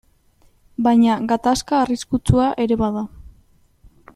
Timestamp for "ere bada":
2.65-3.05